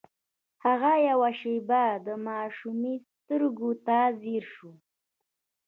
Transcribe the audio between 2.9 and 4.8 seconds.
سترګو ته ځير شو.